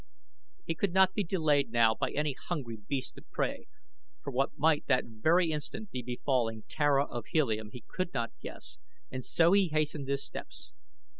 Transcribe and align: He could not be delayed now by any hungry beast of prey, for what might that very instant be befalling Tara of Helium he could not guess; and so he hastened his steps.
He 0.65 0.73
could 0.73 0.93
not 0.93 1.13
be 1.13 1.23
delayed 1.23 1.69
now 1.69 1.93
by 1.93 2.09
any 2.09 2.33
hungry 2.33 2.75
beast 2.75 3.19
of 3.19 3.29
prey, 3.29 3.67
for 4.23 4.31
what 4.31 4.57
might 4.57 4.87
that 4.87 5.05
very 5.05 5.51
instant 5.51 5.91
be 5.91 6.01
befalling 6.01 6.63
Tara 6.67 7.05
of 7.05 7.25
Helium 7.27 7.69
he 7.71 7.83
could 7.87 8.11
not 8.11 8.31
guess; 8.41 8.79
and 9.11 9.23
so 9.23 9.51
he 9.51 9.67
hastened 9.67 10.07
his 10.07 10.25
steps. 10.25 10.71